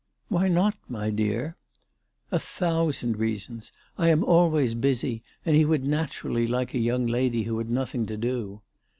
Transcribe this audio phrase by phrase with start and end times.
[0.29, 1.57] "Why not, my dear?"
[2.31, 7.43] "A thousand reasons; I am always busy, and he would naturalty like a young lady
[7.43, 8.61] who had nothing to do."